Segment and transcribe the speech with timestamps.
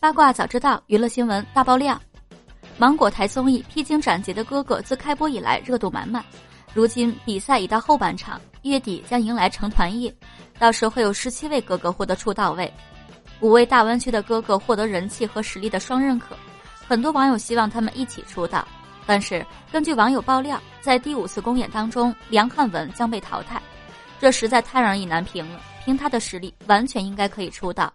[0.00, 2.00] 八卦早知道，娱乐新闻大爆料。
[2.78, 6.24] 芒果台综艺《披荆斩棘的哥哥》自开播以来热度满满，
[6.72, 10.10] 如今比赛已到后半场，月底将迎来成团夜，
[10.58, 12.72] 到时会有十七位哥哥获得出道位，
[13.40, 16.34] 五位大湾区的哥哥获得人气和实力的双认可。
[16.88, 18.66] 很多网友希望他们一起出道，
[19.04, 23.60] 但是根据网友爆料，在第五次公演当中，梁汉文将被淘汰，
[24.18, 25.60] 这实在太让人意难平了。
[25.84, 27.92] 凭他的实力，完全应该可以出道。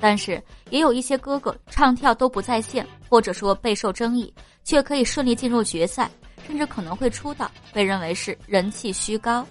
[0.00, 6.10] 但是也有一些哥哥唱跳都不在线，或者说备受争议，却可以顺利进入决赛，
[6.46, 9.46] 甚至可能会出道，被认为是人气虚高。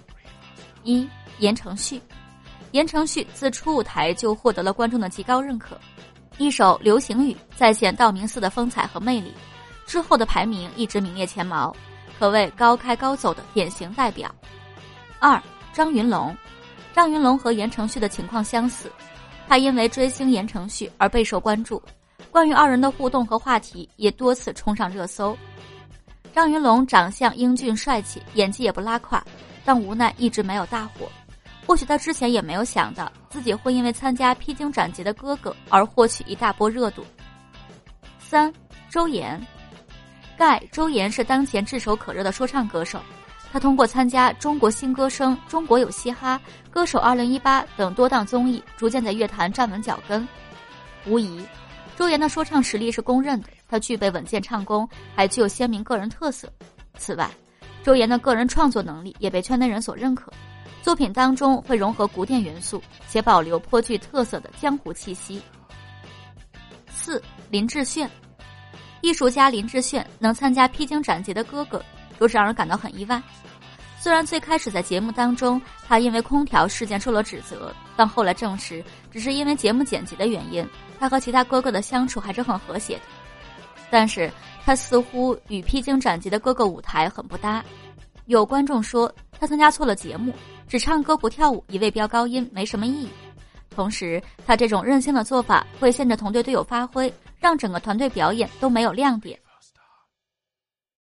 [0.84, 1.08] 一
[1.38, 2.00] 言承旭，
[2.70, 5.76] 言承旭自初舞台就获得了观众的极高认可，
[6.38, 9.34] 一首《流行语》再现道明寺的风采和魅力，
[9.84, 11.74] 之后的排名一直名列前茅，
[12.18, 14.32] 可谓高开高走的典型代表。
[15.18, 15.42] 二
[15.72, 16.36] 张云龙，
[16.94, 18.90] 张云龙和言承旭的情况相似。
[19.48, 21.82] 他因为追星言承旭而备受关注，
[22.30, 25.36] 关于二人的互动和话题也多次冲上热搜。
[26.32, 29.24] 张云龙长相英俊帅气，演技也不拉胯，
[29.64, 31.08] 但无奈一直没有大火。
[31.66, 37.04] 或许他之前也没有想到自己会因为参加披荆斩棘的哥哥而获取一大波热度。
[38.18, 38.52] 三
[38.90, 39.40] 周岩，
[40.36, 43.00] 盖周岩是当前炙手可热的说唱歌手。
[43.52, 46.38] 他通过参加《中国新歌声》《中国有嘻哈》
[46.70, 47.40] 《歌手2018》
[47.76, 50.26] 等多档综艺，逐渐在乐坛站稳脚跟。
[51.06, 51.42] 无疑，
[51.96, 56.52] 周岩的说唱实力是公认的，他具备稳健唱功，还具有鲜明个人特色。
[56.98, 57.30] 此外，
[57.82, 60.30] 周岩的个人创作能力也被圈内人所认可，
[60.82, 65.40] 作品当中会融合古典元素，且保留颇具特色的江湖气息。
[66.90, 68.10] 四林志炫，
[69.00, 71.78] 艺术家林志炫能参加《披荆斩棘的哥哥》，
[72.18, 73.22] 着实让人感到很意外。
[73.98, 80.64] 虽然最开始在节目当中，他因为空调事件受了指责，但后来证实只是因为节目剪辑的原因，
[81.00, 83.02] 他和其他哥哥的相处还是很和谐的。
[83.90, 84.30] 但是
[84.64, 87.64] 他似乎与披荆斩棘的哥哥舞台很不搭，
[88.26, 90.32] 有观众说他参加错了节目，
[90.68, 93.08] 只唱歌不跳舞，一味飙高音没什么意义。
[93.70, 99.38] 同时，他这种任性的做法会限制同队队友发挥，让整个团队表演都没有亮点。